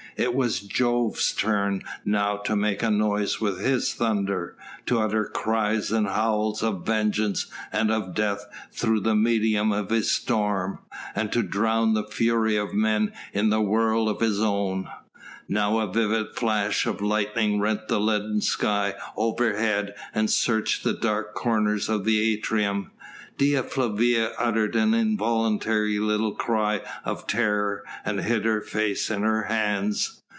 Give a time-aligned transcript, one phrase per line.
[0.17, 5.89] It was Jove's turn now to make a noise with his thunder, to utter cries
[5.89, 10.79] and howls of vengeance and of death through the medium of his storm,
[11.15, 14.89] and to drown the fury of men in the whirl of his own.
[15.47, 21.33] Now a vivid flash of lightning rent the leaden sky overhead and searched the dark
[21.33, 22.91] corners of the atrium.
[23.37, 29.43] Dea Flavia uttered an involuntary little cry of terror, and hid her face in her
[29.43, 30.21] hands.